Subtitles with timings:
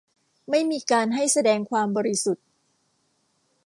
[0.49, 2.45] ไม่มีการให้แสดงความบริสุทธิ์